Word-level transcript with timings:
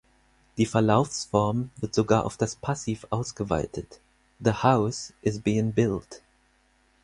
Die 0.57 0.65
Verlaufsform 0.65 1.69
wird 1.77 1.93
sogar 1.93 2.25
auf 2.25 2.35
das 2.35 2.55
Passiv 2.55 3.05
ausgeweitet: 3.11 3.99
"the 4.39 4.51
house 4.63 5.13
is 5.21 5.39
being 5.39 5.73
built". 5.73 6.23